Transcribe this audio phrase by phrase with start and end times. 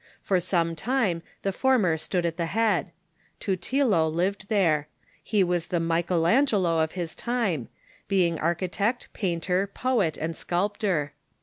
[0.23, 2.91] For some time the former stood at the head.
[3.39, 4.87] Tutilo lived there.
[5.21, 7.67] He Avas the Michael Aiigelo of his time,
[8.07, 11.13] being architect, painter, poet, and sculp tor.